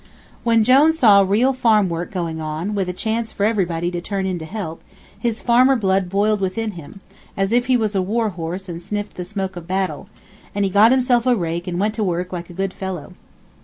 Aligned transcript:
When 0.43 0.63
Jone 0.63 0.93
saw 0.93 1.19
the 1.19 1.27
real 1.27 1.53
farm 1.53 1.87
work 1.87 2.09
going 2.09 2.41
on, 2.41 2.73
with 2.73 2.89
a 2.89 2.91
chance 2.91 3.31
for 3.31 3.45
everybody 3.45 3.91
to 3.91 4.01
turn 4.01 4.25
in 4.25 4.39
to 4.39 4.45
help, 4.45 4.81
his 5.19 5.43
farmer 5.43 5.75
blood 5.75 6.09
boiled 6.09 6.41
within 6.41 6.71
him, 6.71 7.01
as 7.37 7.51
if 7.51 7.67
he 7.67 7.77
was 7.77 7.93
a 7.93 8.01
war 8.01 8.29
horse 8.29 8.67
and 8.67 8.81
sniffed 8.81 9.13
the 9.13 9.23
smoke 9.25 9.55
of 9.55 9.67
battle, 9.67 10.09
and 10.55 10.65
he 10.65 10.71
got 10.71 10.89
himself 10.91 11.27
a 11.27 11.35
rake 11.35 11.67
and 11.67 11.79
went 11.79 11.93
to 11.93 12.03
work 12.03 12.33
like 12.33 12.49
a 12.49 12.53
good 12.53 12.73
fellow. 12.73 13.13